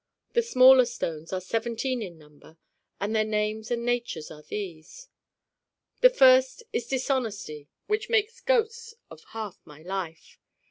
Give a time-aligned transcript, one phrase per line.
[0.33, 2.57] The smaller stones are seventeen in number
[2.99, 5.09] and their names and natures are these:
[5.99, 10.39] the first is Dishonesty which makes ghosts of half my life.